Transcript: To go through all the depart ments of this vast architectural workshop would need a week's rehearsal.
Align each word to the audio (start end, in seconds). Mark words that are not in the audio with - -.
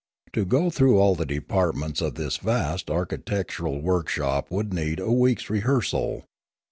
To 0.33 0.45
go 0.45 0.71
through 0.71 0.97
all 0.97 1.13
the 1.13 1.27
depart 1.27 1.75
ments 1.75 2.01
of 2.01 2.15
this 2.15 2.37
vast 2.37 2.89
architectural 2.89 3.81
workshop 3.81 4.49
would 4.49 4.73
need 4.73 4.99
a 4.99 5.11
week's 5.11 5.47
rehearsal. 5.47 6.25